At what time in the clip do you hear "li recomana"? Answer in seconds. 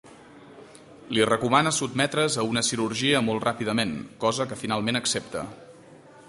1.17-1.73